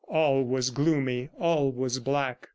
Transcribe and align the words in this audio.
All 0.07 0.41
was 0.43 0.71
gloomy, 0.71 1.29
all 1.37 1.69
was 1.71 1.99
black. 1.99 2.49